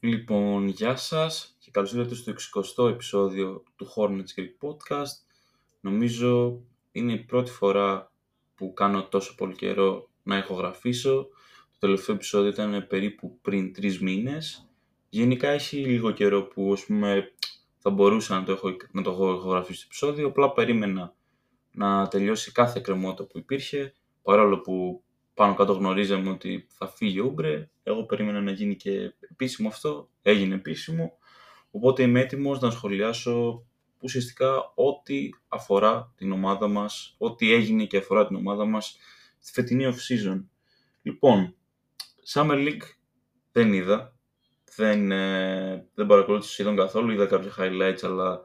[0.00, 5.26] Λοιπόν, γεια σας και καλώς ήρθατε στο 60ο επεισόδιο του Hornets Greek Podcast.
[5.80, 6.60] Νομίζω
[6.92, 8.12] είναι η πρώτη φορά
[8.54, 11.28] που κάνω τόσο πολύ καιρό να ηχογραφήσω.
[11.70, 14.68] Το τελευταίο επεισόδιο ήταν περίπου πριν τρεις μήνες.
[15.08, 17.32] Γενικά έχει λίγο καιρό που ας πούμε,
[17.78, 21.14] θα μπορούσα να το, έχω, να το έχω ηχογραφήσει το επεισόδιο, απλά περίμενα
[21.70, 25.02] να τελειώσει κάθε κρεμότητα που υπήρχε, παρόλο που
[25.38, 27.70] πάνω κάτω γνωρίζαμε ότι θα φύγει ο Ούμπρε.
[27.82, 30.10] Εγώ περίμενα να γίνει και επίσημο αυτό.
[30.22, 31.18] Έγινε επίσημο.
[31.70, 33.66] Οπότε είμαι έτοιμος να σχολιάσω
[34.00, 38.96] ουσιαστικά ό,τι αφορά την ομάδα μας, ό,τι έγινε και αφορά την ομάδα μας
[39.38, 40.44] στη φετινή off-season.
[41.02, 41.54] Λοιπόν,
[42.34, 42.86] Summer League
[43.52, 44.16] δεν είδα,
[44.76, 48.44] δεν, ε, δεν παρακολούθησα σχεδόν καθόλου, είδα κάποια highlights αλλά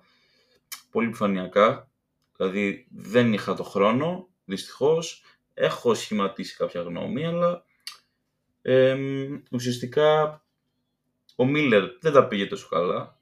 [0.91, 1.89] πολύ επιφανειακά,
[2.37, 7.65] δηλαδή δεν είχα το χρόνο, δυστυχώς, έχω σχηματίσει κάποια γνώμη, αλλά
[8.61, 8.97] ε,
[9.51, 10.41] ουσιαστικά
[11.35, 13.17] ο Μίλλερ δεν τα πήγε τόσο καλά.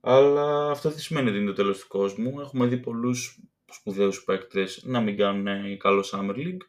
[0.00, 2.40] Αλλά αυτό δεν σημαίνει ότι είναι το τέλος του κόσμου.
[2.40, 3.40] Έχουμε δει πολλούς
[3.70, 6.66] σπουδαίους παίκτες να μην κάνουν καλό Summer League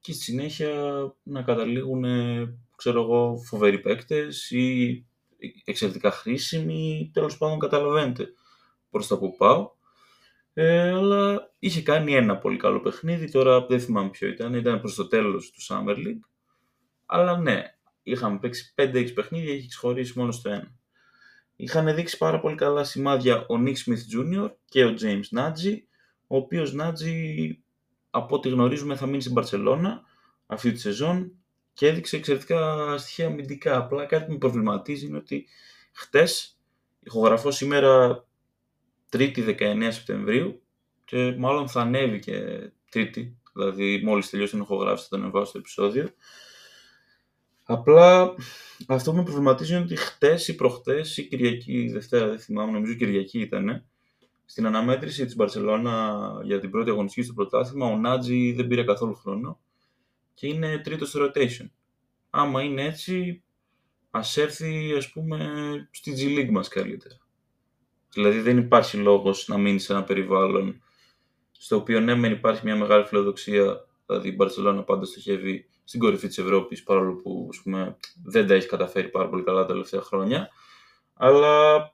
[0.00, 0.72] και στη συνέχεια
[1.22, 2.04] να καταλήγουν,
[2.76, 5.04] ξέρω εγώ, φοβεροί παίκτες ή
[5.64, 8.32] εξαιρετικά χρήσιμοι, τέλος πάντων καταλαβαίνετε
[8.90, 9.70] προς τα που πάω.
[10.54, 14.94] Ε, αλλά είχε κάνει ένα πολύ καλό παιχνίδι, τώρα δεν θυμάμαι ποιο ήταν, ήταν προς
[14.94, 16.20] το τέλος του Summer League.
[17.06, 17.62] Αλλά ναι,
[18.02, 20.74] είχαμε παίξει 5-6 παιχνίδια και είχε ξεχωρίσει μόνο στο ένα.
[21.56, 24.50] Είχαν δείξει πάρα πολύ καλά σημάδια ο Nick Smith Jr.
[24.64, 25.76] και ο James Nagy,
[26.26, 27.50] ο οποίος Nagy
[28.10, 30.02] από ό,τι γνωρίζουμε θα μείνει στην Μπαρσελώνα
[30.46, 31.32] αυτή τη σεζόν
[31.72, 33.76] και έδειξε εξαιρετικά στοιχεία αμυντικά.
[33.76, 35.46] Απλά κάτι που με προβληματίζει είναι ότι
[35.92, 36.58] χτες,
[37.00, 38.24] ηχογραφώ σήμερα
[39.12, 40.62] 3η 19 Σεπτεμβρίου
[41.04, 45.58] και μάλλον θα ανέβει και Τρίτη, δηλαδή μόλις τελειώσει την ηχογράφηση θα το ανεβάσω στο
[45.58, 46.08] επεισόδιο.
[47.64, 48.34] Απλά
[48.86, 52.72] αυτό που με προβληματίζει είναι ότι χτες ή προχτές ή Κυριακή ή Δευτέρα, δεν θυμάμαι,
[52.72, 53.84] νομίζω Κυριακή ήταν,
[54.44, 59.14] στην αναμέτρηση της Μπαρσελόνα για την πρώτη αγωνιστική στο πρωτάθλημα, ο Νάτζι δεν πήρε καθόλου
[59.14, 59.60] χρόνο
[60.34, 61.66] και είναι τρίτος στο rotation.
[62.30, 63.42] Άμα είναι έτσι,
[64.10, 65.48] ας έρθει ας πούμε
[65.90, 67.21] στη G League μας καλύτερα.
[68.12, 70.82] Δηλαδή δεν υπάρχει λόγος να μείνει σε ένα περιβάλλον
[71.50, 76.26] στο οποίο ναι μεν υπάρχει μια μεγάλη φιλοδοξία, δηλαδή η Μπαρσελόνα πάντα στοχεύει στην κορυφή
[76.26, 80.00] της Ευρώπης παρόλο που ας πούμε, δεν τα έχει καταφέρει πάρα πολύ καλά τα τελευταία
[80.00, 80.48] χρόνια
[81.14, 81.92] αλλά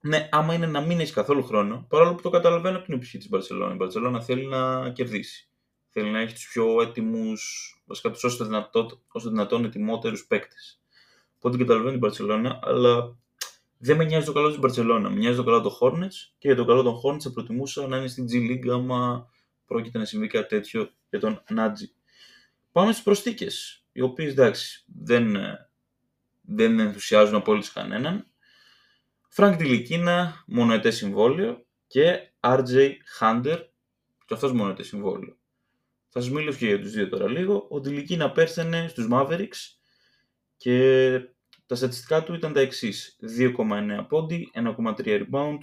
[0.00, 3.18] ναι, άμα είναι να μην έχει καθόλου χρόνο, παρόλο που το καταλαβαίνω από την εποχή
[3.18, 3.72] της Μπαρσελόνα.
[3.72, 5.48] Η Μπαρσελόνα θέλει να κερδίσει.
[5.88, 10.80] Θέλει να έχει τους πιο έτοιμους, βασικά τους όσο, δυνατόν, όσο δυνατόν ετοιμότερους παίκτες.
[11.36, 13.16] Οπότε καταλαβαίνω την Μπαρσελόνα, αλλά
[13.78, 15.10] δεν με νοιάζει το καλό της Μπαρσελόνα.
[15.10, 17.96] Με νοιάζει το καλό των Hornets και για το καλό των Hornets θα προτιμούσα να
[17.96, 19.30] είναι στην G League άμα
[19.66, 21.92] πρόκειται να συμβεί κάτι τέτοιο για τον Nnaji.
[22.72, 25.36] Πάμε στις προσθήκες, οι οποίες εντάξει δεν,
[26.40, 28.26] δεν ενθουσιάζουν απόλυτα κανέναν.
[29.28, 32.90] Φρανκ Ντιλικίνα, μονοετές συμβόλαιο και RJ
[33.20, 33.58] Hunter,
[34.26, 35.36] και αυτός μονοετές συμβόλαιο.
[36.08, 37.66] Θα σας μιλήσω και για τους δύο τώρα λίγο.
[37.70, 39.78] Ο Τιλικίνα πέρσανε στους Mavericks
[40.56, 41.20] και
[41.68, 43.16] τα στατιστικά του ήταν τα εξής.
[43.38, 45.58] 2,9 πόντι, 1,3 rebound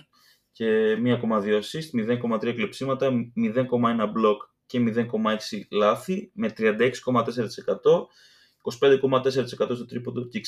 [0.52, 8.08] και 1,2 assist, 0,3 κλεψίματα, 0,1 block και 0,6 λάθη με 36,4%,
[8.80, 10.42] 25,4% στο τρίποντο και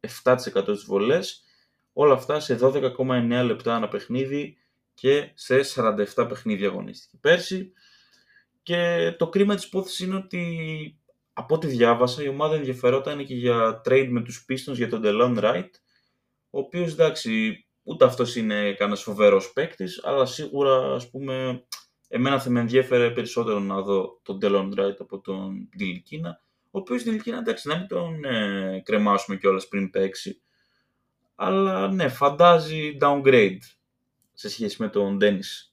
[0.00, 1.44] 66,7% στις βολές.
[1.92, 4.56] Όλα αυτά σε 12,9 λεπτά ένα παιχνίδι
[4.94, 5.60] και σε
[6.14, 7.72] 47 παιχνίδια αγωνίστηκε πέρσι.
[8.62, 10.97] Και το κρίμα της υπόθεσης είναι ότι
[11.38, 15.38] από ό,τι διάβασα, η ομάδα ενδιαφερόταν και για trade με τους Pistons για τον Delon
[15.38, 15.70] Wright,
[16.50, 21.64] ο οποίος εντάξει, ούτε αυτός είναι κανένας φοβερός παίκτης, αλλά σίγουρα ας πούμε,
[22.08, 26.30] εμένα θα με ενδιαφέρε περισσότερο να δω τον Delon Wright από τον Dillikina,
[26.70, 30.40] ο οποίος Dillikina εντάξει, να μην τον ε, κρεμάσουμε κιόλας πριν παίξει,
[31.34, 33.58] αλλά ναι, φαντάζει downgrade
[34.32, 35.70] σε σχέση με τον Dennis.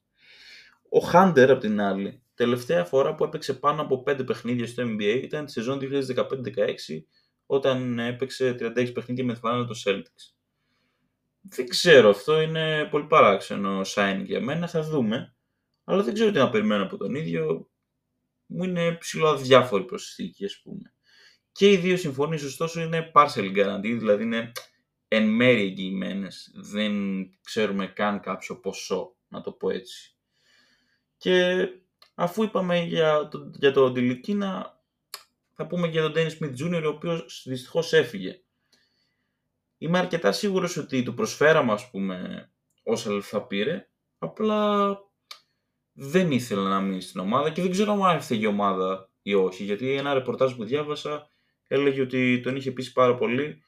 [0.89, 5.19] Ο Hunter, απ' την άλλη, τελευταία φορά που έπαιξε πάνω από 5 παιχνίδια στο NBA
[5.23, 5.93] ήταν τη σεζόν 2015-16
[7.45, 10.33] όταν έπαιξε 36 παιχνίδια με τη φανέλα του Celtics.
[11.41, 15.35] Δεν ξέρω, αυτό είναι πολύ παράξενο sign για μένα, θα δούμε.
[15.83, 17.69] Αλλά δεν ξέρω τι να περιμένω από τον ίδιο.
[18.45, 20.93] Μου είναι ψηλό αδιάφορη προσθήκη, ας πούμε.
[21.51, 24.51] Και οι δύο συμφωνίες, ωστόσο, είναι partial guarantee, δηλαδή είναι
[25.07, 26.51] εν μέρει εγγυημένες.
[26.55, 26.93] Δεν
[27.41, 30.15] ξέρουμε καν κάποιο ποσό, να το πω έτσι.
[31.17, 31.67] Και
[32.15, 34.79] Αφού είπαμε για το, για το Αντιλικίνα,
[35.53, 36.83] θα πούμε για τον Dennis Smith Jr.
[36.85, 38.39] ο οποίος δυστυχώς έφυγε.
[39.77, 42.49] Είμαι αρκετά σίγουρος ότι του προσφέραμε, ας πούμε,
[42.83, 44.97] όσα λεφτά πήρε, απλά
[45.91, 49.63] δεν ήθελε να μείνει στην ομάδα και δεν ξέρω αν έφυγε η ομάδα ή όχι,
[49.63, 51.27] γιατί ένα ρεπορτάζ που διάβασα
[51.67, 53.63] έλεγε ότι τον είχε πείσει πάρα πολύ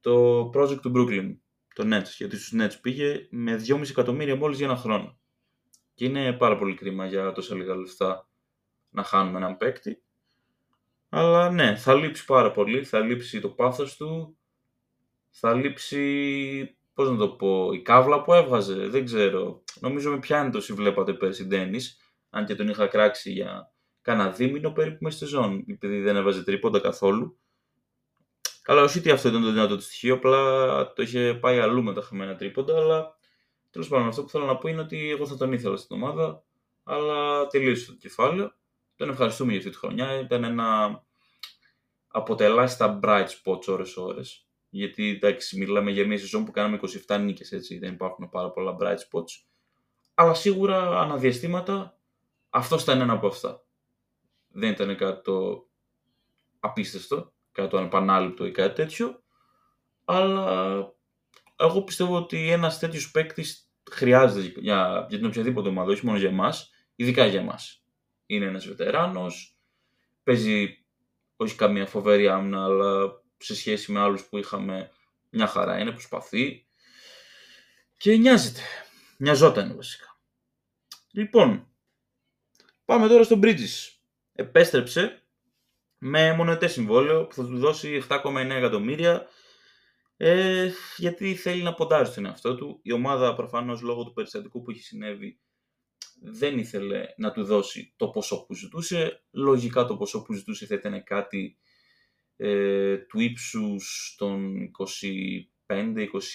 [0.00, 1.36] το project του Brooklyn,
[1.74, 5.19] το Nets, γιατί στους Nets πήγε με 2,5 εκατομμύρια μόλις για ένα χρόνο.
[6.00, 8.28] Και είναι πάρα πολύ κρίμα για τόσα λίγα λεφτά
[8.90, 10.02] να χάνουμε έναν παίκτη.
[11.08, 14.38] Αλλά ναι, θα λείψει πάρα πολύ, θα λείψει το πάθος του,
[15.30, 19.62] θα λείψει, πώς να το πω, η κάβλα που έβγαζε, δεν ξέρω.
[19.80, 22.00] Νομίζω με πιάνει το βλέπατε πέρσι Ντένις,
[22.30, 26.44] αν και τον είχα κράξει για κάνα δίμηνο περίπου μέσα στη ζώνη, επειδή δεν έβαζε
[26.44, 27.38] τρίποντα καθόλου.
[28.62, 31.94] Καλά, όχι ότι αυτό ήταν το δυνατό του στοιχείο, απλά το είχε πάει αλλού με
[31.94, 33.18] τα χαμένα τρίποντα, αλλά
[33.70, 36.42] τέλος πάντων αυτό που θέλω να πω είναι ότι εγώ θα τον ήθελα στην ομάδα,
[36.82, 38.52] αλλά τελείωσε το κεφάλαιο.
[38.96, 40.18] Τον ευχαριστούμε για αυτή τη χρονιά.
[40.18, 41.02] Ήταν ένα
[42.08, 44.46] αποτελάσει τα bright spots ώρες-ώρες.
[44.68, 48.76] Γιατί εντάξει, μιλάμε για μια σεζόν που κάναμε 27 νίκες, έτσι, δεν υπάρχουν πάρα πολλά
[48.80, 49.44] bright spots.
[50.14, 51.98] Αλλά σίγουρα αναδιαστήματα
[52.50, 53.64] αυτό ήταν ένα από αυτά.
[54.48, 55.66] Δεν ήταν κάτι το
[56.60, 59.22] απίστευτο, κάτι το ανεπανάληπτο ή κάτι τέτοιο.
[60.04, 60.94] Αλλά
[61.60, 66.28] εγώ πιστεύω ότι ένας τέτοιος παίκτης χρειάζεται για, για την οποιαδήποτε ομάδα, όχι μόνο για
[66.28, 67.84] εμάς, ειδικά για εμάς.
[68.26, 69.58] Είναι ένας βετεράνος,
[70.22, 70.84] παίζει
[71.36, 74.90] όχι καμία φοβερή άμυνα, αλλά σε σχέση με άλλους που είχαμε
[75.30, 76.66] μια χαρά είναι, προσπαθεί
[77.96, 78.60] και νοιάζεται.
[79.16, 80.18] Νοιαζόταν βασικά.
[81.10, 81.68] Λοιπόν,
[82.84, 83.92] πάμε τώρα στο Bridges.
[84.32, 85.22] Επέστρεψε
[85.98, 89.28] με μονετές συμβόλαιο που θα του δώσει 7,9 εκατομμύρια
[90.22, 92.80] ε, γιατί θέλει να ποντάρει στον εαυτό του.
[92.82, 95.40] Η ομάδα προφανώς λόγω του περιστατικού που έχει συνέβη
[96.22, 99.24] δεν ήθελε να του δώσει το ποσό που ζητούσε.
[99.30, 101.58] Λογικά το ποσό που ζητούσε θα ήταν κάτι
[102.36, 104.54] ε, του ύψους των
[105.66, 105.82] 25-26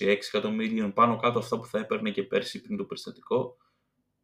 [0.06, 3.58] εκατομμύριων πάνω κάτω αυτά που θα έπαιρνε και πέρσι πριν το περιστατικό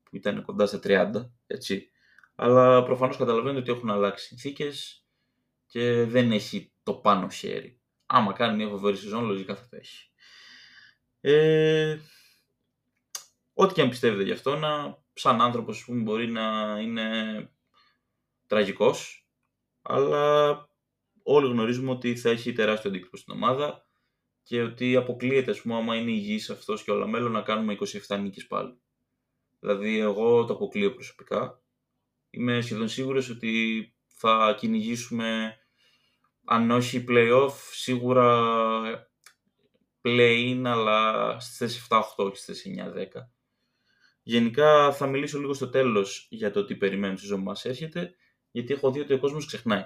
[0.03, 1.89] που ήταν κοντά στα 30, έτσι.
[2.35, 5.05] Αλλά προφανώς καταλαβαίνετε ότι έχουν αλλάξει συνθήκες
[5.65, 7.80] και δεν έχει το πάνω χέρι.
[8.13, 10.09] Άμα κάνει μια φοβερή σεζόν, λογικά θα το έχει.
[11.21, 11.97] Ε,
[13.53, 17.49] ό,τι και αν πιστεύετε γι' αυτό, να, σαν άνθρωπος που μπορεί να είναι
[18.47, 19.27] τραγικός,
[19.81, 20.49] αλλά
[21.23, 23.85] όλοι γνωρίζουμε ότι θα έχει τεράστιο αντίκτυπο στην ομάδα
[24.43, 27.77] και ότι αποκλείεται, ας πούμε, άμα είναι υγιής αυτός και όλα μέλλον, να κάνουμε
[28.07, 28.79] 27 νίκες πάλι.
[29.59, 31.61] Δηλαδή, εγώ το αποκλείω προσωπικά.
[32.29, 35.57] Είμαι σχεδόν σίγουρος ότι θα κυνηγήσουμε,
[36.45, 39.09] αν όχι play-off, σίγουρα
[40.03, 43.29] play-in, αλλά στις 7-8, όχι στις 9-10.
[44.23, 48.15] Γενικά θα μιλήσω λίγο στο τέλος για το τι περιμένουν στη ζωή μας έρχεται,
[48.51, 49.85] γιατί έχω δει ότι ο κόσμος ξεχνάει.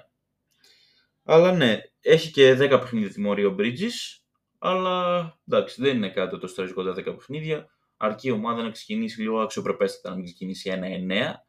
[1.24, 4.20] Αλλά ναι, έχει και 10 παιχνίδια τιμωρία ο Bridges,
[4.58, 7.70] αλλά εντάξει, δεν είναι κάτι τόσο τραγικό τα 10 παιχνίδια.
[7.96, 11.46] Αρκεί η ομάδα να ξεκινήσει λίγο αξιοπρεπέστατα, να μην ξεκινήσει ένα 9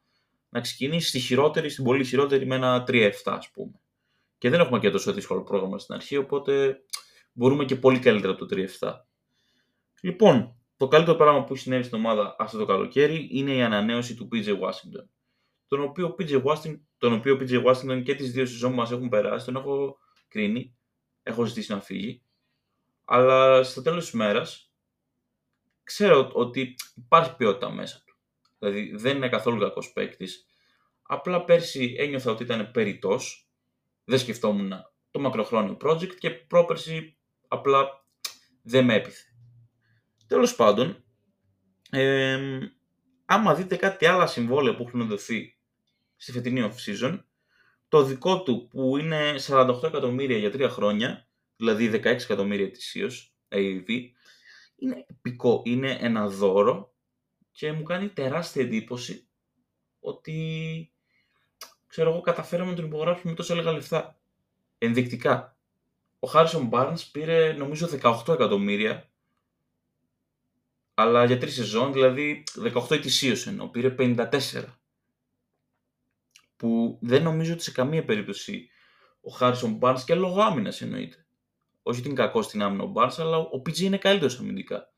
[0.50, 3.82] να ξεκινήσει στη χειρότερη, στην πολύ χειρότερη με ένα 3-7 ας πούμε.
[4.38, 6.82] Και δεν έχουμε και τόσο δύσκολο πρόγραμμα στην αρχή, οπότε
[7.34, 8.92] μπορούμε και πολύ καλύτερα από το 3-7.
[10.02, 14.16] Λοιπόν, το καλύτερο πράγμα που έχει συνέβη στην ομάδα αυτό το καλοκαίρι είναι η ανανέωση
[14.16, 15.08] του PJ Washington
[15.68, 19.10] τον οποίο PJ Washington, τον οποίο PJ Washington και τις δύο σεζόν που μας έχουν
[19.10, 19.98] περάσει, τον έχω
[20.28, 20.78] κρίνει,
[21.24, 22.22] έχω ζητήσει να φύγει.
[23.06, 24.72] Αλλά στο τέλος της μέρας,
[25.84, 28.18] ξέρω ότι υπάρχει ποιότητα μέσα του.
[28.60, 30.46] Δηλαδή δεν είναι καθόλου κακός παίκτης.
[31.02, 33.47] Απλά πέρσι ένιωθα ότι ήταν περιττός.
[34.10, 34.74] Δεν σκεφτόμουν
[35.12, 37.18] το μακροχρόνιο project και πρόπερσι
[37.48, 38.06] απλά
[38.62, 39.24] δεν με έπιθε.
[40.28, 41.04] Τέλος πάντων,
[41.90, 42.60] ε,
[43.26, 45.58] άμα δείτε κάτι άλλα συμβόλαια που έχουν δοθεί
[46.16, 47.20] στη φετινή off-season.
[47.88, 53.88] Το δικό του που είναι 48 εκατομμύρια για τρία χρόνια, δηλαδή 16 εκατομμύρια ετησίως AAV,
[54.76, 56.94] είναι επικό, είναι ένα δώρο
[57.52, 59.28] και μου κάνει τεράστια εντύπωση
[60.00, 60.92] ότι
[61.88, 64.20] ξέρω εγώ καταφέραμε να τον υπογράψουμε με τόσο λίγα λεφτά.
[64.78, 65.58] Ενδεικτικά.
[66.20, 69.10] Ο Χάρισον Barnes πήρε νομίζω 18 εκατομμύρια
[70.94, 74.30] αλλά για τρεις σεζόν, δηλαδή 18 ετησίως εννοώ, πήρε 54
[76.56, 78.70] που δεν νομίζω ότι σε καμία περίπτωση
[79.22, 81.26] ο Χάρισον Barnes και λόγω άμυνας εννοείται.
[81.82, 84.94] Όχι ότι είναι κακός στην άμυνα ο Barnes, αλλά ο PG είναι καλύτερος αμυντικά.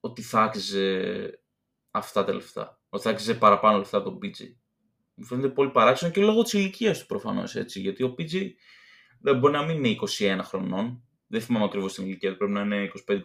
[0.00, 1.42] Ότι θα άξιζε
[1.90, 2.80] αυτά τα λεφτά.
[2.88, 4.54] Ότι θα άξιζε παραπάνω λεφτά τον PG.
[5.18, 7.80] Μου φαίνεται πολύ παράξενο και λόγω της ηλικίας του προφανώς έτσι.
[7.80, 8.50] Γιατί ο PG
[9.20, 11.02] δεν μπορεί να μην είναι 21 χρονών.
[11.26, 13.18] Δεν θυμάμαι ακριβώς την ηλικία του, πρέπει να είναι 25-26,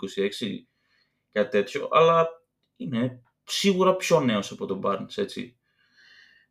[1.31, 1.88] κάτι τέτοιο.
[1.91, 2.27] Αλλά
[2.75, 5.57] είναι σίγουρα πιο νέος από τον Barnes, έτσι.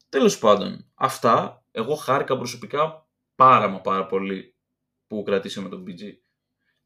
[0.08, 4.56] Τέλος πάντων, αυτά εγώ χάρηκα προσωπικά πάρα μα πάρα πολύ
[5.06, 6.00] που κρατήσαμε τον BG.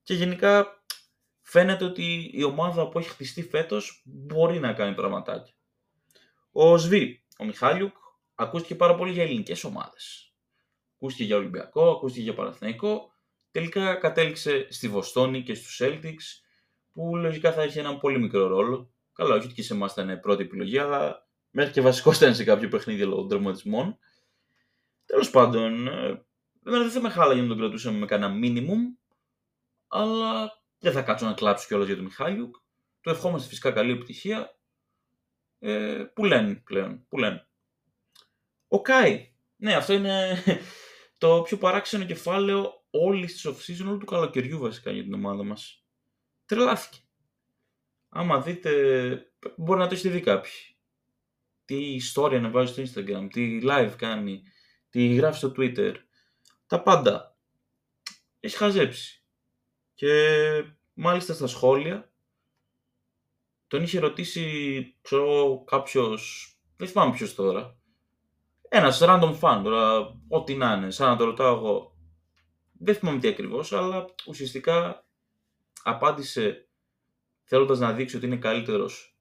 [0.02, 0.84] Και γενικά
[1.42, 5.54] φαίνεται ότι η ομάδα που έχει χτιστεί φέτος μπορεί να κάνει πραγματάκια.
[6.52, 7.96] Ο Σβή, ο Μιχάλιουκ,
[8.36, 10.34] ακούστηκε πάρα πολύ για ελληνικές ομάδες.
[10.94, 13.14] Ακούστηκε για Ολυμπιακό, ακούστηκε για Παναθηναϊκό.
[13.50, 16.44] τελικά κατέληξε στη Βοστόνη και στους Celtics,
[16.92, 18.90] που λογικά θα έχει έναν πολύ μικρό ρόλο.
[19.12, 22.44] Καλά, όχι ότι και σε εμάς ήταν πρώτη επιλογή, αλλά μέχρι και βασικό ήταν σε
[22.44, 23.98] κάποιο παιχνίδι λόγω των τραυματισμών.
[25.04, 26.26] Τέλος πάντων, ε,
[26.62, 28.98] δεν θα με χάλαγε να τον κρατούσαμε με κανένα minimum,
[29.86, 32.56] αλλά δεν θα κάτσω να κλάψω κιόλας για τον Μιχάλιουκ.
[33.00, 34.58] Το ευχόμαστε φυσικά καλή επιτυχία.
[35.58, 37.45] Ε, που λένε πλέον, που λένε.
[38.68, 39.32] Ο Κάι.
[39.56, 40.42] Ναι, αυτό είναι
[41.18, 45.84] το πιο παράξενο κεφάλαιο όλης της off-season, όλου του καλοκαιριού βασικά για την ομάδα μας.
[46.44, 46.98] Τρελάθηκε.
[48.08, 48.70] Άμα δείτε,
[49.56, 50.52] μπορεί να το έχετε δει κάποιοι.
[51.64, 54.42] Τι ιστορία να βάζει στο Instagram, τι live κάνει,
[54.90, 55.94] τι γράφει στο Twitter.
[56.66, 57.36] Τα πάντα.
[58.40, 59.24] Έχει χαζέψει.
[59.94, 60.12] Και
[60.92, 62.12] μάλιστα στα σχόλια
[63.66, 67.78] τον είχε ρωτήσει, ξέρω, κάποιος, δεν θυμάμαι ποιος τώρα,
[68.68, 71.96] ένας random fan τώρα, ό,τι να είναι, σαν να το ρωτάω εγώ.
[72.78, 75.06] Δεν θυμάμαι τι ακριβώς, αλλά ουσιαστικά
[75.82, 76.68] απάντησε
[77.44, 79.18] θέλοντας να δείξει ότι είναι καλύτερος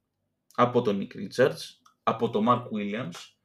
[0.56, 1.58] από τον Nick Richards,
[2.04, 3.36] από τον Mark Williams,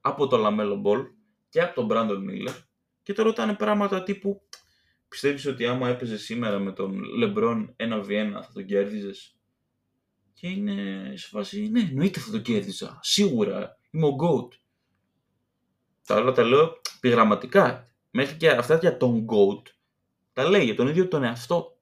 [0.00, 1.04] από τον Lamelo Ball
[1.48, 2.54] και από τον Brandon Miller
[3.02, 4.42] και το ρωτάνε πράγματα τύπου
[5.08, 9.36] πιστεύεις ότι άμα έπαιζε σήμερα με τον LeBron 1v1 θα τον κέρδιζες;
[10.34, 12.98] Και είναι σε φάση, ναι, εννοείται θα το κέρδιζα.
[13.02, 13.78] Σίγουρα.
[13.90, 14.48] Είμαι ο GOAT.
[16.08, 17.88] Τα άλλα τα λέω πειραματικά.
[18.10, 19.62] Μέχρι και αυτά για τον GOAT
[20.32, 21.78] τα λέει για τον ίδιο τον εαυτό.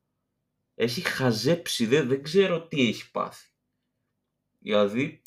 [0.75, 3.51] Έχει χαζέψει, δεν, δεν ξέρω τι έχει πάθει.
[4.59, 5.23] Δηλαδή,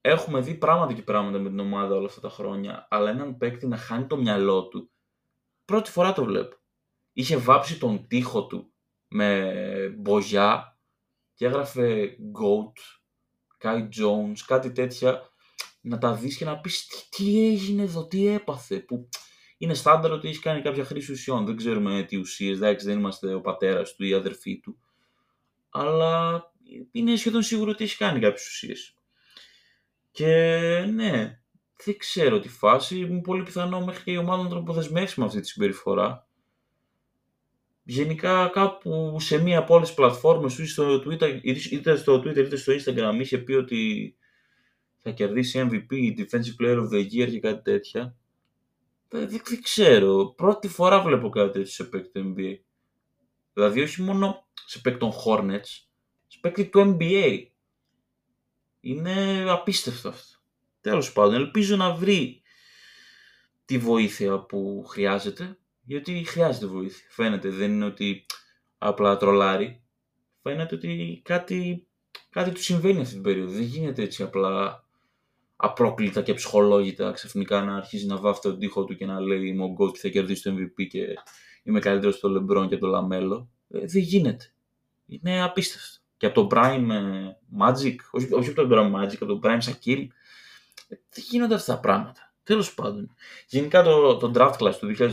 [0.00, 3.66] έχουμε δει πράγματα και πράγματα με την ομάδα όλα αυτά τα χρόνια, αλλά έναν παίκτη
[3.66, 4.90] να χάνει το μυαλό του,
[5.64, 6.56] πρώτη φορά το βλέπω.
[7.12, 8.72] Είχε βάψει τον τοίχο του
[9.08, 9.54] με
[9.98, 10.78] μπογιά
[11.34, 12.72] και έγραφε GOAT,
[13.62, 15.28] Kai Jones, κάτι τέτοια,
[15.84, 19.08] να τα δεις και να πεις τι, τι έγινε εδώ, τι έπαθε, που
[19.58, 23.34] είναι στάνταρ ότι έχει κάνει κάποια χρήση ουσιών, δεν ξέρουμε τι ουσίες, εντάξει δεν είμαστε
[23.34, 24.78] ο πατέρας του ή η αδερφή του,
[25.70, 26.42] αλλά
[26.92, 28.96] είναι σχεδόν σίγουρο ότι έχει κάνει κάποιες ουσίες.
[30.10, 30.26] Και
[30.92, 31.40] ναι,
[31.84, 35.26] δεν ξέρω τι φάση, είναι πολύ πιθανό μέχρι και η ομάδα να τον αποδεσμεύσει με
[35.26, 36.28] αυτή τη συμπεριφορά.
[37.82, 42.56] Γενικά κάπου σε μία από όλες τις πλατφόρμες, είτε στο Twitter, είτε στο Twitter είτε
[42.56, 44.14] στο Instagram, είχε πει ότι
[45.06, 48.16] θα κερδίσει MVP, Defensive Player of the Year και κάτι τέτοια.
[49.08, 50.34] Δεν, δεν, ξέρω.
[50.36, 52.58] Πρώτη φορά βλέπω κάτι τέτοιο σε παίκτη NBA.
[53.52, 55.86] Δηλαδή όχι μόνο σε παίκτη των Hornets,
[56.26, 57.46] σε παίκτη του NBA.
[58.80, 60.38] Είναι απίστευτο αυτό.
[60.80, 62.42] Τέλος πάντων, ελπίζω να βρει
[63.64, 67.06] τη βοήθεια που χρειάζεται γιατί χρειάζεται βοήθεια.
[67.10, 68.26] Φαίνεται, δεν είναι ότι
[68.78, 69.82] απλά τρολάρει.
[70.42, 71.86] Φαίνεται ότι κάτι,
[72.30, 73.52] κάτι του συμβαίνει αυτή την περίοδο.
[73.52, 74.83] Δεν γίνεται έτσι απλά
[75.64, 79.64] απρόκλητα και αψυχολόγητα ξαφνικά να αρχίζει να βάφει τον τοίχο του και να λέει Είμαι
[79.64, 81.06] ο και θα κερδίσει το MVP και
[81.62, 83.48] είμαι καλύτερος απ' το Λεμπρόν και το Λαμέλο.
[83.68, 84.52] Ε, δεν γίνεται.
[85.06, 85.98] Είναι απίστευτο.
[86.16, 89.60] Και από το Prime ε, Magic, όχι, όχι από το Prime Magic, από το Prime
[89.60, 90.06] Shaquille,
[90.88, 92.34] ε, δεν γίνονται αυτά τα πράγματα.
[92.42, 93.14] Τέλος πάντων.
[93.48, 95.10] Γενικά το, το draft class του 2021,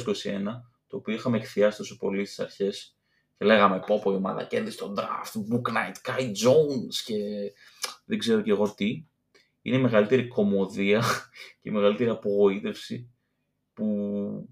[0.87, 2.95] το οποίο είχαμε εκθιάσει τόσο πολύ στις αρχές
[3.37, 7.15] και λέγαμε πω πω η ομάδα κέρδισε τον draft, Book Knight, Kai Jones και
[8.05, 9.05] δεν ξέρω και εγώ τι,
[9.61, 11.03] είναι η μεγαλύτερη κομμωδία
[11.61, 13.09] και η μεγαλύτερη απογοήτευση
[13.73, 14.49] που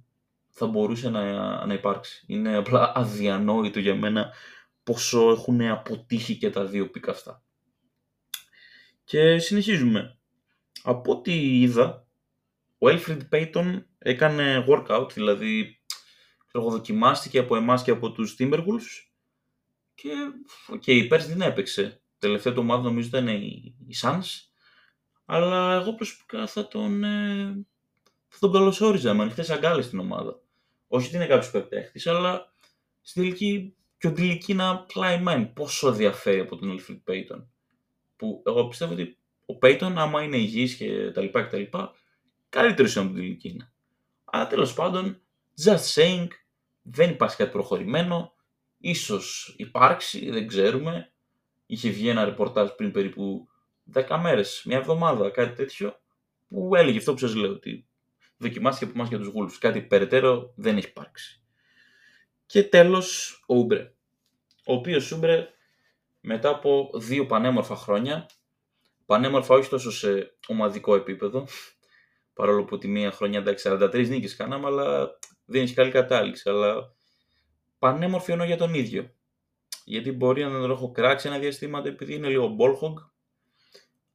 [0.50, 2.24] θα μπορούσε να, να υπάρξει.
[2.28, 4.34] Είναι απλά αδιανόητο για μένα
[4.84, 7.44] πόσο έχουν αποτύχει και τα δύο πίκα αυτά.
[9.04, 10.18] Και συνεχίζουμε.
[10.84, 12.08] Από ό,τι είδα,
[12.78, 15.82] ο Alfred Payton έκανε workout, δηλαδή
[16.54, 19.10] δοκιμάστηκε από εμάς και από τους Timberwolves
[19.96, 20.10] και
[20.74, 22.02] okay, η Pers δεν έπαιξε.
[22.20, 24.49] Τελευταία το ομάδα νομίζω ήταν οι, οι Suns,
[25.32, 27.66] αλλά εγώ προσωπικά θα τον, ε,
[28.28, 30.40] θα τον καλωσόριζα με ανοιχτές αγκάλες στην ομάδα.
[30.88, 32.54] Όχι ότι είναι κάποιος παίκτης, αλλά
[33.02, 37.44] στην τελική και ο τελική να πλάει mind πόσο διαφέρει από τον Alfred Payton.
[38.16, 41.92] Που εγώ πιστεύω ότι ο Payton άμα είναι υγιής και τα λοιπά και τα λοιπά,
[42.50, 43.74] καλύτερος είναι από την ηλικία.
[44.24, 45.22] Αλλά τέλος πάντων,
[45.66, 46.28] just saying,
[46.82, 48.34] δεν υπάρχει κάτι προχωρημένο.
[48.78, 51.12] Ίσως υπάρξει, δεν ξέρουμε.
[51.66, 53.49] Είχε βγει ένα ρεπορτάζ πριν περίπου
[53.94, 56.00] 10 μέρες, μια εβδομάδα, κάτι τέτοιο,
[56.48, 57.88] που έλεγε αυτό που σας λέω, ότι
[58.38, 59.58] δοκιμάστηκε από εμάς για τους Wolves.
[59.60, 61.44] Κάτι περαιτέρω δεν έχει υπάρξει.
[62.46, 63.94] Και τέλος, ο Ούμπρε.
[64.66, 65.48] Ο οποίος Ούμπρε
[66.22, 68.30] μετά από δύο πανέμορφα χρόνια,
[69.06, 71.48] πανέμορφα όχι τόσο σε ομαδικό επίπεδο,
[72.40, 76.50] Παρόλο που τη μία χρονιά εντάξει 43 νίκες κάναμε, αλλά δεν έχει καλή κατάληξη.
[76.50, 76.94] Αλλά
[77.80, 79.14] πανέμορφη εννοώ για τον ίδιο.
[79.86, 82.98] Γιατί μπορεί να τον έχω κράξει ένα διαστήμα επειδή είναι λίγο μπόλχογκ.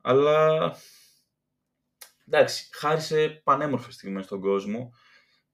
[0.06, 0.76] Αλλά
[2.26, 4.92] εντάξει, χάρισε πανέμορφες στιγμές στον κόσμο.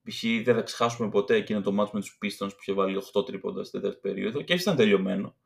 [0.02, 0.23] Π.χ.
[0.45, 3.66] δεν θα ξεχάσουμε ποτέ εκείνο το μάτς με τους Pistons που είχε βάλει 8 τρίποντας
[3.66, 5.37] στην τέταρτη περίοδο και έτσι ήταν τελειωμένο.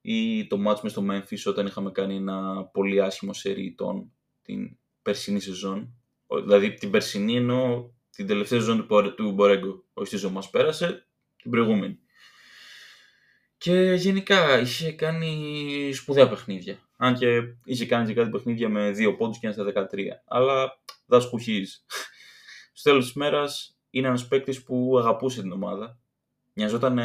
[0.00, 4.78] Ή το μάτς με στο Memphis όταν είχαμε κάνει ένα πολύ άσχημο σερί των την
[5.02, 5.94] περσινή σεζόν.
[6.44, 9.84] Δηλαδή την περσινή εννοώ την τελευταία σεζόν του Μπορέγκο.
[9.92, 11.98] Όχι στη ζωή μας πέρασε, την προηγούμενη.
[13.58, 16.85] Και γενικά είχε κάνει σπουδαία παιχνίδια.
[16.96, 20.22] Αν και είχε κάνει και κάτι παιχνίδια με δύο πόντους και ένα στα 13.
[20.24, 21.62] Αλλά that's who he
[22.72, 25.98] Στο τέλος της μέρας είναι ένας παίκτης που αγαπούσε την ομάδα.
[26.52, 26.98] Μοιαζόταν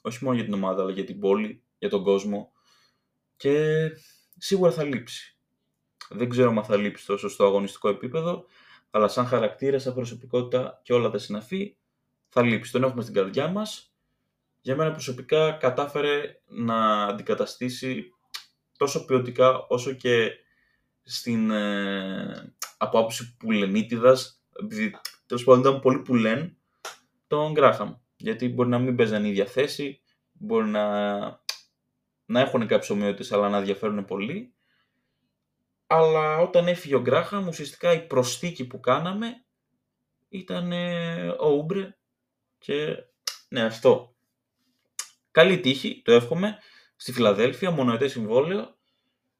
[0.00, 2.52] όχι μόνο για την ομάδα, αλλά για την πόλη, για τον κόσμο.
[3.36, 3.88] Και
[4.36, 5.38] σίγουρα θα λείψει.
[6.08, 8.44] Δεν ξέρω αν θα λείψει τόσο στο αγωνιστικό επίπεδο,
[8.90, 11.76] αλλά σαν χαρακτήρας, σαν προσωπικότητα και όλα τα συναφή,
[12.28, 12.72] θα λείψει.
[12.72, 13.94] Τον έχουμε στην καρδιά μας.
[14.60, 18.15] Για μένα προσωπικά κατάφερε να αντικαταστήσει
[18.76, 20.30] τόσο ποιοτικά όσο και
[21.02, 26.56] στην, ε, από άποψη πουλενίτιδας, επειδή τέλος πάντων ήταν πολύ που λένε
[27.26, 27.94] τον Γκράχαμ.
[28.16, 30.00] Γιατί μπορεί να μην παίζαν η ίδια θέση,
[30.32, 31.24] μπορεί να,
[32.24, 34.54] να έχουν κάποιες ομοιότητες αλλά να διαφέρουν πολύ.
[35.86, 39.44] Αλλά όταν έφυγε ο Γκράχαμ, ουσιαστικά η προστίκη που κάναμε
[40.28, 41.96] ήταν ε, ο Ούμπρε
[42.58, 42.96] και
[43.48, 44.14] ναι αυτό.
[45.30, 46.58] Καλή τύχη, το εύχομαι.
[46.96, 48.76] Στη Φιλαδέλφια, μονοετές συμβόλαιο.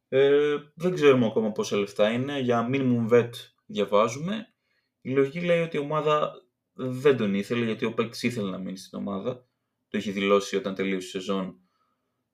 [0.09, 2.39] Ε, δεν ξέρουμε ακόμα πόσα λεφτά είναι.
[2.39, 3.31] Για minimum vet
[3.67, 4.53] διαβάζουμε.
[5.01, 6.33] Η λογική λέει ότι η ομάδα
[6.75, 9.47] δεν τον ήθελε, γιατί ο παίκτης ήθελε να μείνει στην ομάδα.
[9.89, 11.59] Το είχε δηλώσει όταν τελείωσε η σεζόν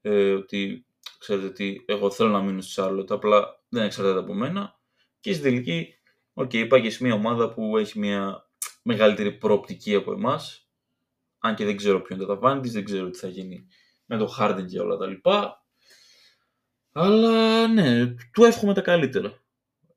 [0.00, 0.86] ε, ότι
[1.18, 4.80] ξέρετε τι, εγώ θέλω να μείνω στη Σάρλοτ, απλά δεν εξαρτάται από μένα.
[5.20, 5.94] Και στην τελική,
[6.32, 8.50] οκ, okay, υπάρχει σε μια ομάδα που έχει μια
[8.82, 10.68] μεγαλύτερη προοπτική από εμάς.
[11.38, 13.66] Αν και δεν ξέρω ποιον θα τα δεν ξέρω τι θα γίνει
[14.12, 15.66] με το Harden και όλα τα λοιπά.
[16.92, 19.42] Αλλά ναι, του εύχομαι τα καλύτερα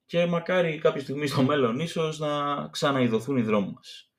[0.05, 4.11] και μακάρι κάποια στιγμή στο μέλλον ίσως να ξαναειδωθούν οι δρόμοι μας.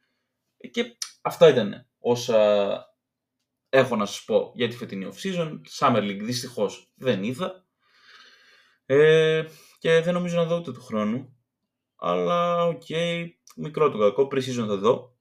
[0.71, 2.81] Και αυτά ήταν όσα
[3.69, 5.61] έχω να σας πω για τη φετινή off-season.
[5.79, 7.67] Summer League δυστυχώς δεν είδα
[8.87, 9.45] ε,
[9.79, 11.37] και δεν νομίζω να δω ούτε του χρόνου.
[11.97, 15.17] Αλλά οκ, okay, μικρό το κακό, pre-season θα δω.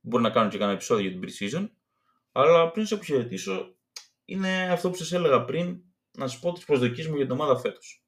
[0.00, 1.68] Μπορεί να κάνω και κανένα επεισόδιο για την pre-season.
[2.32, 3.76] Αλλά πριν σε αποχαιρετήσω,
[4.24, 7.58] είναι αυτό που σας έλεγα πριν, να σας πω τις προσδοκίες μου για την ομάδα
[7.58, 8.04] φέτος.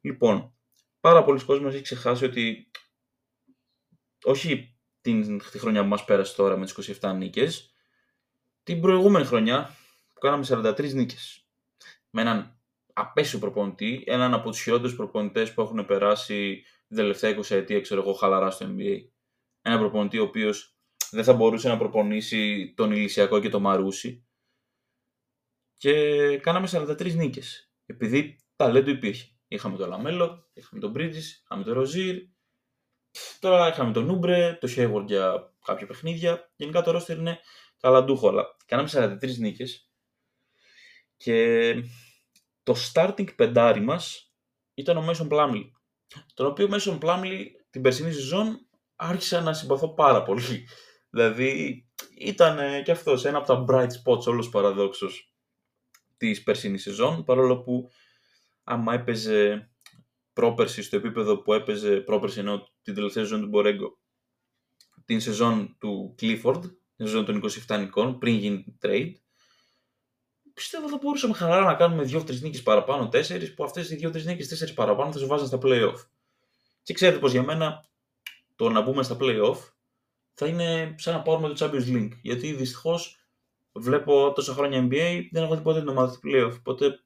[0.00, 0.56] Λοιπόν,
[1.00, 2.70] πάρα πολύς κόσμος έχει ξεχάσει ότι
[4.24, 7.72] όχι την, τη χρονιά που μας πέρασε τώρα με τις 27 νίκες,
[8.62, 9.76] την προηγούμενη χρονιά
[10.12, 11.48] που κάναμε 43 νίκες.
[12.10, 12.60] Με έναν
[12.92, 18.12] απαίσιο προπονητή, έναν από τους χειρότερους προπονητές που έχουν περάσει την τελευταία 20ετία, ξέρω εγώ,
[18.12, 18.96] χαλαρά στο NBA.
[19.62, 20.76] Ένα προπονητή ο οποίος
[21.10, 24.27] δεν θα μπορούσε να προπονήσει τον Ηλυσιακό και το Μαρούσι.
[25.78, 29.32] Και κάναμε 43 νίκες, επειδή ταλέντο υπήρχε.
[29.48, 32.22] Είχαμε το Λαμέλο, είχαμε τον Bridges, είχαμε τον Ροζίρ.
[33.38, 36.52] Τώρα είχαμε τον Ούμπρε, το Hayward για κάποια παιχνίδια.
[36.56, 37.40] Γενικά το roster είναι
[37.80, 39.90] ταλαντούχο, αλλά κάναμε 43 νίκες.
[41.16, 41.74] Και
[42.62, 44.34] το starting πεντάρι μας
[44.74, 45.70] ήταν ο Mason Plumlee.
[46.34, 50.68] Τον οποίο Mason Plumlee την περσινή σεζόν άρχισα να συμπαθώ πάρα πολύ.
[51.10, 51.82] δηλαδή
[52.18, 55.27] ήταν και αυτός ένα από τα bright spots όλος παραδόξως
[56.18, 57.90] της περσινής σεζόν, παρόλο που
[58.62, 59.70] άμα έπαιζε
[60.32, 63.98] πρόπερση στο επίπεδο που έπαιζε πρόπερση ενώ την τελευταία σεζόν του Μπορέγκο
[65.08, 66.60] την σεζόν του Clifford,
[66.96, 69.12] την σεζόν των 27 νικών, πριν γίνει trade,
[70.54, 74.70] πιστεύω θα μπορούσαμε χαρά να κάνουμε 2-3 νίκες παραπάνω, 4, που αυτές οι 2-3 νίκες,
[74.70, 75.94] 4 παραπάνω θα σου βάζαν στα playoff.
[76.82, 77.88] Και ξέρετε πως για μένα
[78.56, 79.56] το να μπούμε στα playoff
[80.32, 82.18] θα είναι σαν να πάρουμε το Champions League.
[82.22, 83.17] Γιατί δυστυχώς
[83.80, 86.52] βλέπω τόσα χρόνια NBA, δεν έχω δει ποτέ την ομάδα του playoff.
[86.58, 87.00] Οπότε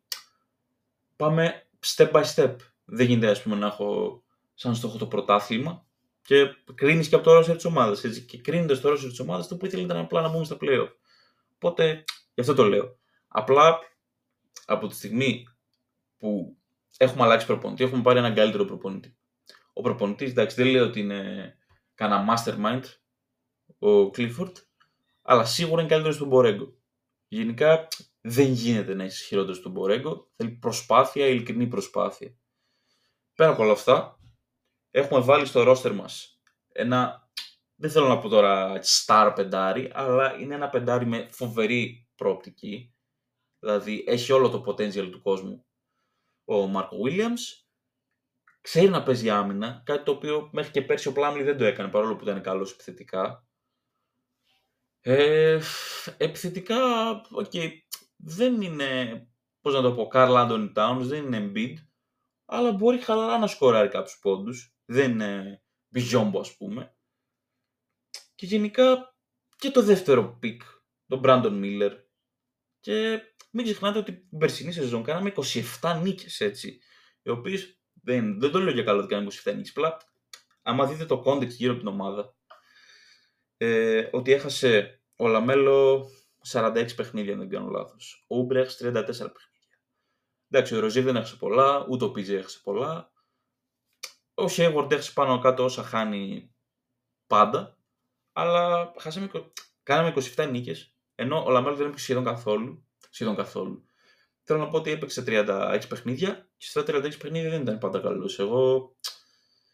[1.17, 2.57] πάμε step by step.
[2.85, 4.23] Δεν γίνεται ας πούμε, να έχω
[4.55, 5.87] σαν στόχο το πρωτάθλημα
[6.23, 8.01] και κρίνεις και από το ρόστερ της ομάδας.
[8.27, 10.91] Και κρίνοντας το ρόστερ της ομάδας, το που ήθελε ήταν απλά να μπούμε στα playoff.
[11.55, 12.05] Οπότε
[12.35, 12.97] γι' αυτό το λέω.
[13.29, 13.79] Απλά
[14.67, 15.49] από τη στιγμή
[16.19, 16.57] που
[16.97, 19.17] έχουμε αλλάξει προπονητή, έχουμε πάρει έναν καλύτερο προπονητή.
[19.73, 21.55] Ο προπονητής, εντάξει, δεν λέω ότι είναι
[21.95, 22.83] κανένα mastermind
[23.79, 24.53] ο Clifford,
[25.23, 26.77] αλλά σίγουρα είναι καλύτερος στον Μπορέγκο.
[27.29, 27.89] Γενικά
[28.21, 30.31] δεν γίνεται να είσαι χειρότερος στον Μπορέγκο.
[30.37, 32.37] Θέλει προσπάθεια, ειλικρινή προσπάθεια.
[33.35, 34.21] Πέρα από όλα αυτά,
[34.91, 36.33] έχουμε βάλει στο ρόστερ μας
[36.73, 37.31] ένα,
[37.75, 42.95] δεν θέλω να πω τώρα star πεντάρι, αλλά είναι ένα πεντάρι με φοβερή προοπτική.
[43.59, 45.67] Δηλαδή έχει όλο το potential του κόσμου
[46.45, 47.65] ο Μάρκο Williams.
[48.61, 51.91] Ξέρει να παίζει άμυνα, κάτι το οποίο μέχρι και πέρσι ο Πλάμλι δεν το έκανε
[51.91, 53.47] παρόλο που ήταν καλός επιθετικά.
[55.05, 55.61] Ε,
[56.17, 56.79] επιθετικά,
[57.43, 57.69] okay,
[58.17, 59.23] δεν είναι,
[59.61, 61.75] πώς να το πω, Karl-Anthony Towns, δεν είναι Embiid,
[62.45, 64.77] αλλά μπορεί χαλαρά να σκοράρει κάποιους πόντους.
[64.85, 66.97] Δεν είναι Μπιζόμπο, ας πούμε.
[68.35, 69.17] Και γενικά
[69.57, 70.63] και το δεύτερο pick,
[71.07, 71.93] τον Brandon Miller.
[72.81, 75.33] Και μην ξεχνάτε ότι την περσινή σεζόν κάναμε
[75.81, 76.81] 27 νίκες, έτσι.
[77.23, 79.71] Οι οποίες δεν, δεν το λέω για καλό ότι κάναμε 27 νίκες.
[79.71, 79.97] Απλά,
[80.63, 82.37] άμα δείτε το context γύρω από την ομάδα,
[83.65, 86.11] ε, ότι έχασε ο Λαμέλο
[86.49, 88.25] 46 παιχνίδια, αν δεν κάνω λάθος.
[88.29, 89.81] Ο Ούμπρε έχασε 34 παιχνίδια.
[90.49, 93.13] Εντάξει, ο Ροζίρ δεν έχασε πολλά, ούτε ο PJ έχασε πολλά.
[94.35, 96.55] Ο Χέγουαρντ έχασε πάνω κάτω όσα χάνει
[97.27, 97.79] πάντα.
[98.33, 99.31] Αλλά χάσαμε,
[99.83, 102.87] κάναμε 27 νίκες, ενώ ο Λαμέλο δεν έπαιξε σχεδόν καθόλου.
[103.11, 103.85] Σχεδόν καθόλου.
[104.43, 106.87] Θέλω να πω ότι έπαιξε 36 παιχνίδια και στα 36
[107.19, 108.39] παιχνίδια δεν ήταν πάντα καλός.
[108.39, 108.93] Εγώ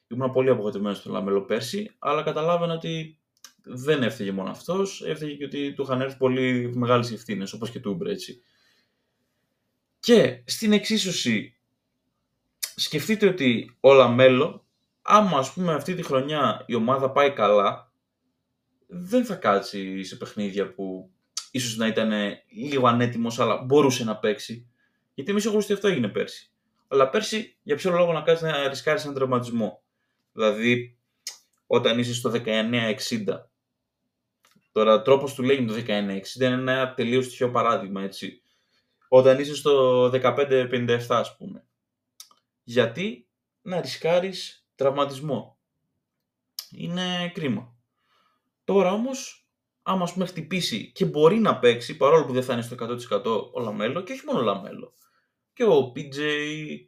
[0.08, 3.17] ήμουν πολύ απογοητευμένος στο Λαμέλο πέρσι, αλλά καταλάβαινα ότι
[3.68, 7.80] δεν έφταιγε μόνο αυτός, έφταιγε και ότι του είχαν έρθει πολύ μεγάλες ευθύνες, όπως και
[7.80, 8.42] του Ούμπρε έτσι.
[10.00, 11.56] Και στην εξίσωση,
[12.74, 14.66] σκεφτείτε ότι όλα μέλο,
[15.02, 17.92] άμα ας πούμε αυτή τη χρονιά η ομάδα πάει καλά,
[18.86, 21.10] δεν θα κάτσει σε παιχνίδια που
[21.50, 22.12] ίσως να ήταν
[22.48, 24.68] λίγο ανέτοιμος, αλλά μπορούσε να παίξει.
[25.14, 26.52] Γιατί εμείς έχουμε ότι αυτό έγινε πέρσι.
[26.88, 29.82] Αλλά πέρσι, για ποιο λόγο να κάτσεις να ρισκάρεις έναν τραυματισμό;
[30.32, 30.98] Δηλαδή,
[31.66, 33.47] όταν είσαι στο 19-60,
[34.78, 38.42] τώρα ο τρόπος του λέγειν το 19-60 είναι ένα τελείως τυχαίο παράδειγμα, έτσι
[39.08, 41.66] όταν είσαι στο 15-57 ας πούμε.
[42.62, 43.28] Γιατί
[43.62, 45.58] να ρισκάρεις τραυματισμό;
[46.70, 47.76] Είναι κρίμα.
[48.64, 49.48] Τώρα όμως,
[49.82, 53.50] άμα ας πούμε χτυπήσει και μπορεί να παίξει, παρόλο που δεν θα είναι στο 100%
[53.52, 54.92] ο Λαμέλο και όχι μόνο ο Λαμέλο.
[55.52, 56.18] Και ο PJ,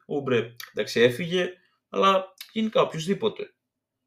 [0.07, 1.53] ο Ούμπρε, εντάξει έφυγε,
[1.89, 3.55] αλλά γενικά οποιοδήποτε.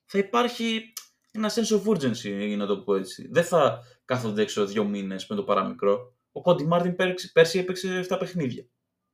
[0.05, 0.93] Θα υπάρχει
[1.33, 3.27] ένα sense of urgency, να το πω έτσι.
[3.31, 6.15] Δεν θα κάθονται έξω δύο μήνες με το παραμικρό.
[6.31, 6.95] Ο Κόντι Μάρτιν
[7.33, 8.67] πέρσι έπαιξε 7 παιχνίδια.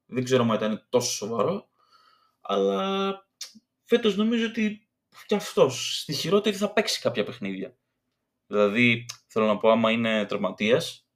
[0.05, 1.69] Δεν ξέρω αν ήταν τόσο σοβαρό,
[2.41, 3.13] αλλά
[3.83, 4.89] φέτος νομίζω ότι
[5.25, 7.77] και αυτός στη χειρότερη θα παίξει κάποια παιχνίδια.
[8.47, 11.07] Δηλαδή, θέλω να πω, άμα είναι τραυματίας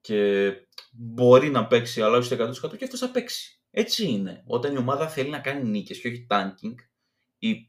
[0.00, 0.52] και
[0.92, 3.60] μπορεί να παίξει, αλλά όχι στο 100% και αυτός θα παίξει.
[3.70, 4.44] Έτσι είναι.
[4.46, 6.74] Όταν η ομάδα θέλει να κάνει νίκες και όχι tanking
[7.38, 7.68] ή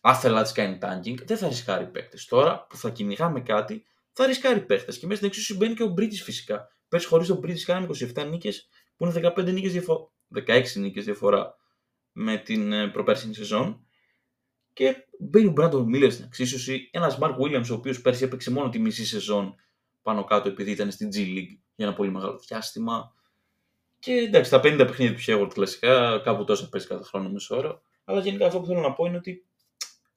[0.00, 2.24] άθελα να κάνει tanking, δεν θα ρισκάρει παίκτες.
[2.24, 4.92] Τώρα που θα κυνηγάμε κάτι, θα ρισκάρει παίχτε.
[4.92, 6.68] Και μέσα στην εξίσωση μπαίνει και ο Μπρίτζ φυσικά.
[6.88, 10.12] Πέρσι χωρίς τον Μπρίτζ κάναμε 27 νίκες, που είναι 15 νίκες διαφο...
[10.46, 11.56] 16 νίκες διαφορά
[12.12, 13.86] με την ε, προπέρσινη σεζόν.
[14.72, 16.88] Και μπαίνει ο Μπράντον Μίλλερ στην εξίσωση.
[16.92, 19.54] Ένας Μαρκ Βίλιαμς, ο οποίος πέρσι έπαιξε μόνο τη μισή σεζόν
[20.02, 23.14] πάνω κάτω επειδή ήταν στην G League για ένα πολύ μεγάλο διάστημα.
[23.98, 27.80] Και εντάξει, τα 50 παιχνίδια του Χέγορτ κλασικά, κάπου τόσα παίζει κάθε χρόνο μισό ώρα.
[28.04, 29.47] Αλλά γενικά αυτό που θέλω να πω είναι ότι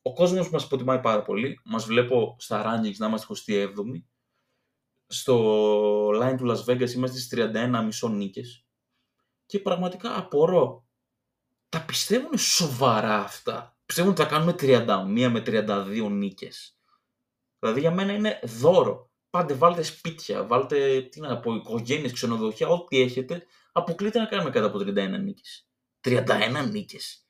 [0.01, 1.59] ο κόσμος μας υποτιμάει πάρα πολύ.
[1.63, 4.03] Μας βλέπω στα rankings να είμαστε 27η.
[5.07, 8.65] Στο line του Las Vegas είμαστε στις 31 μισό νίκες.
[9.45, 10.85] Και πραγματικά απορώ.
[11.69, 13.77] Τα πιστεύουν σοβαρά αυτά.
[13.85, 16.77] Πιστεύουν ότι θα κάνουμε 31 με 32 νίκες.
[17.59, 19.09] Δηλαδή για μένα είναι δώρο.
[19.29, 23.45] Πάντε βάλτε σπίτια, βάλτε τι να πω, οικογένειες, ξενοδοχεία, ό,τι έχετε.
[23.71, 25.67] Αποκλείται να κάνουμε κάτω από 31 νίκες.
[26.01, 27.20] 31 νίκες.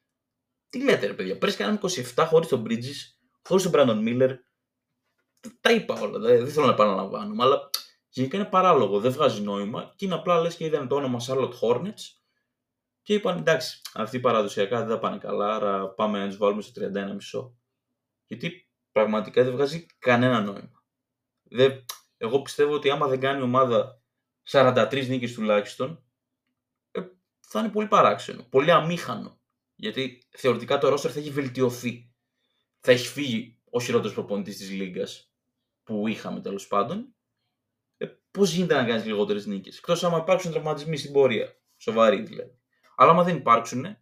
[0.72, 1.80] Τι λέτε ρε παιδιά, πέρυσι κάναμε
[2.16, 2.96] 27 χωρίς τον Bridges,
[3.48, 4.36] χωρίς τον Brandon Miller.
[5.62, 7.70] Τα είπα όλα, δεν θέλω να επαναλαμβάνουμε, αλλά
[8.10, 11.54] γενικά είναι παράλογο, δεν βγάζει νόημα και είναι απλά λες και είδαν το όνομα Charlotte
[11.62, 12.22] Hornets
[13.02, 16.82] και είπαν εντάξει, αυτοί παραδοσιακά δεν θα πάνε καλά, άρα πάμε να τους βάλουμε στο
[17.34, 17.52] 31,5.
[18.26, 20.84] Γιατί πραγματικά δεν βγάζει κανένα νόημα.
[21.44, 21.86] Δεν...
[22.18, 24.02] Εγώ πιστεύω ότι άμα δεν κάνει η ομάδα
[24.50, 26.04] 43 νίκες τουλάχιστον,
[26.92, 27.02] ε,
[27.40, 29.41] θα είναι πολύ παράξενο, πολύ αμήχανο.
[29.82, 32.14] Γιατί θεωρητικά το ρόστερ θα έχει βελτιωθεί.
[32.80, 35.08] Θα έχει φύγει ο χειρότερος προπονητής της Λίγκα
[35.84, 37.16] που είχαμε τέλος πάντων.
[37.98, 41.56] Ε, Πώς γίνεται να κάνεις λιγότερες νίκες, εκτός άμα υπάρξουν τραυματισμοί στην πορεία.
[41.78, 42.60] Σοβαροί δηλαδή.
[42.96, 43.98] Αλλά άμα δεν υπάρξουν.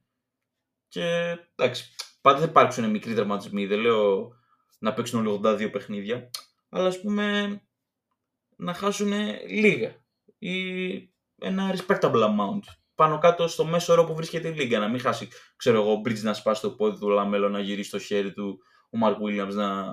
[0.87, 3.65] Και εντάξει, πάντα θα υπάρξουν μικροί τραυματισμοί.
[3.65, 4.31] Δεν λέω
[4.79, 6.29] να παίξουν 82 παιχνίδια.
[6.69, 7.61] Αλλά ας πούμε
[8.55, 9.11] να χάσουν
[9.47, 10.05] λίγα
[10.37, 10.93] ή
[11.35, 14.79] ένα respectable amount πάνω κάτω στο μέσο όρο που βρίσκεται η λίγκα.
[14.79, 17.91] Να μην χάσει, ξέρω εγώ, ο Bridges να σπάσει το πόδι του, Λαμέλο να γυρίσει
[17.91, 18.59] το χέρι του,
[18.89, 19.85] ο Μαρκ Βίλιαμς να.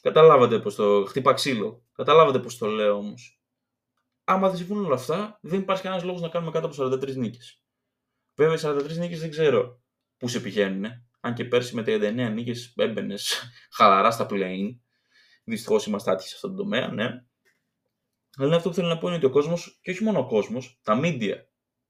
[0.00, 1.04] Καταλάβατε πώς το.
[1.04, 1.84] Χτύπα ξύλο.
[1.92, 3.40] Καταλάβατε πώς το λέω όμως.
[4.24, 7.62] Άμα δεν συμβούν όλα αυτά, δεν υπάρχει κανένας λόγος να κάνουμε κάτω από 43 νίκες.
[8.34, 9.82] Βέβαια, 43 νίκες δεν ξέρω
[10.16, 10.84] πού σε πηγαίνουν.
[11.20, 13.42] Αν και πέρσι με 39 νίκες έμπαινες
[13.76, 14.76] χαλαρά στα play
[15.44, 17.24] Δυστυχώς είμαστε άτυχοι σε αυτό το τομέα, ναι.
[18.36, 20.80] Αλλά αυτό που θέλω να πω είναι ότι ο κόσμος, και όχι μόνο ο κόσμος,
[20.82, 21.36] τα media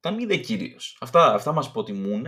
[0.03, 0.97] τα μηδε κυρίως.
[1.01, 2.25] Αυτά, αυτά μας υποτιμούν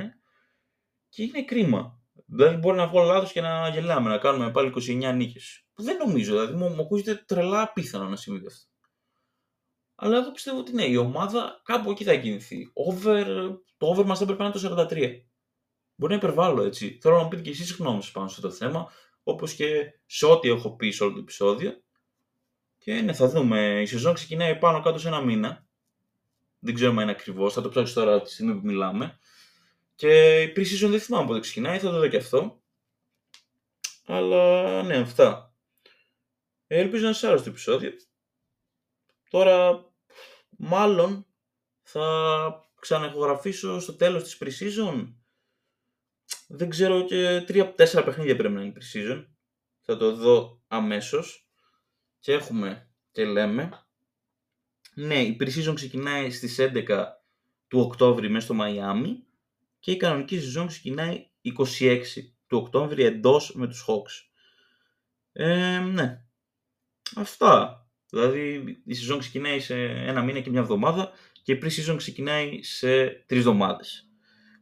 [1.09, 2.03] και είναι κρίμα.
[2.27, 5.67] Δηλαδή, μπορεί να βγω λάθος και να γελάμε, να κάνουμε πάλι 29 νίκες.
[5.75, 8.69] Δεν νομίζω, δηλαδή μου, μου ακούγεται τρελά απίθανο να συμβεί αυτό.
[9.95, 12.71] Αλλά εγώ πιστεύω ότι ναι, η ομάδα κάπου εκεί θα κινηθεί.
[12.75, 13.27] Over,
[13.77, 15.11] το over μας έπρεπε να είναι το 43.
[15.95, 16.99] Μπορεί να υπερβάλλω έτσι.
[17.03, 18.91] Θέλω να μου πείτε και εσείς γνώμη πάνω σε αυτό το θέμα.
[19.23, 21.73] όπως και σε ό,τι έχω πει σε όλο το επεισόδιο.
[22.79, 23.81] Και ναι, θα δούμε.
[23.81, 25.64] Η σεζόν ξεκινάει πάνω κάτω σε ένα μήνα.
[26.65, 29.19] Δεν ξέρουμε αν είναι ακριβώς, θα το ψάξω τώρα τη στιγμή που μιλάμε.
[29.95, 32.63] Και η pre-season δεν θυμάμαι πότε ξεκινάει, θα το δω και αυτό.
[34.07, 35.55] Αλλά ναι, αυτά.
[36.67, 37.91] Ελπίζω να σας άρεσε το επεισόδιο.
[39.31, 39.85] Τώρα,
[40.49, 41.27] μάλλον
[41.83, 45.15] θα ξαναεχογραφήσω στο τέλος της pre-season.
[46.49, 49.27] Δεν ξέρω και τρία-τέσσερα παιχνίδια πρέπει να είναι pre-season.
[49.81, 51.49] Θα το δω αμέσως.
[52.19, 53.84] Και έχουμε και λέμε.
[54.95, 57.05] Ναι, η pre-season ξεκινάει στις 11
[57.69, 59.25] του Οκτώβρη μέσα στο Μαϊάμι
[59.79, 61.27] και η κανονική σεζόν ξεκινάει
[61.79, 62.01] 26
[62.47, 64.29] του Οκτώβρη εντός με τους Hawks.
[65.33, 66.25] Ε, ναι.
[67.17, 67.79] Αυτά.
[68.11, 71.11] Δηλαδή η σεζόν ξεκινάει σε ένα μήνα και μια εβδομάδα
[71.43, 74.09] και η pre-season ξεκινάει σε τρεις εβδομάδες.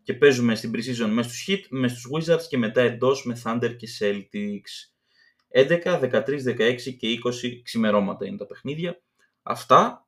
[0.02, 3.76] Και παίζουμε στην pre-season μες στους Heat, μες στους Wizards και μετά εντός με Thunder
[3.76, 4.92] και Celtics.
[5.48, 9.02] 11, 13, 16 και 20 ξημερώματα είναι τα παιχνίδια.
[9.42, 10.06] Αυτά.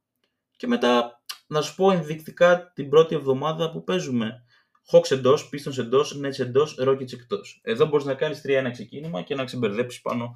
[0.56, 4.44] Και μετά να σου πω ενδεικτικά την πρώτη εβδομάδα που παίζουμε.
[4.92, 7.60] Hawks εντός, Pistons εντός, Nets εντός, Rockets εκτός.
[7.62, 10.32] Εδώ μπορείς να κάνεις 3-1 ξεκίνημα και να ξεμπερδέψεις πάνω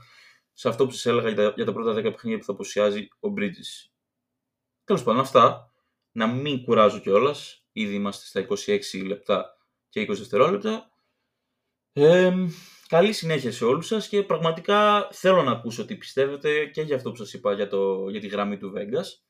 [0.52, 3.08] σε αυτό που σας έλεγα για τα, για τα πρώτα 10 παιχνίδια που θα αποσιάζει
[3.20, 3.90] ο Bridges.
[4.84, 5.72] Τέλος πάντων, αυτά.
[6.12, 7.64] Να μην κουράζω κιόλας.
[7.72, 9.56] Ήδη είμαστε στα 26 λεπτά
[9.88, 10.90] και 20 δευτερόλεπτα.
[11.92, 12.32] Ε,
[12.88, 17.10] καλή συνέχεια σε όλους σας και πραγματικά θέλω να ακούσω τι πιστεύετε και για αυτό
[17.10, 19.27] που σας είπα για, το, για τη γραμμή του Vegas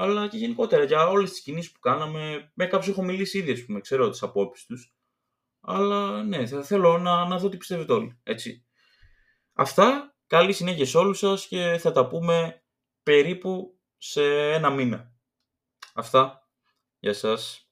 [0.00, 3.80] αλλά και γενικότερα για όλες τις κινήσεις που κάναμε με κάποιους έχω μιλήσει ήδη, πούμε,
[3.80, 4.92] ξέρω τις απόψεις τους
[5.60, 8.66] αλλά ναι, θα θέλω να, να δω τι πιστεύετε όλοι, έτσι.
[9.52, 12.62] Αυτά Καλή συνέχεια σε όλους σας και θα τα πούμε
[13.02, 15.12] περίπου σε ένα μήνα.
[15.94, 16.48] Αυτά.
[16.98, 17.67] Γεια σας.